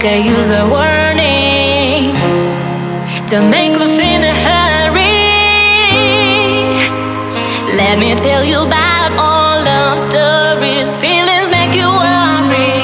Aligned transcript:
could 0.00 0.24
use 0.24 0.48
a 0.48 0.66
warning 0.66 2.14
to 3.28 3.38
make 3.50 3.76
love 3.76 3.98
in 3.98 4.22
a 4.22 4.34
hurry. 4.46 5.04
Let 7.76 7.98
me 7.98 8.14
tell 8.14 8.42
you 8.42 8.62
about 8.62 9.12
all 9.18 9.62
love 9.62 9.98
stories. 9.98 10.96
Feelings 10.96 11.50
make 11.50 11.74
you. 11.74 11.86
worry. 11.86 12.79